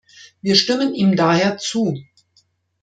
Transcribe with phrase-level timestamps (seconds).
[0.41, 1.95] Wir stimmen ihm daher zu.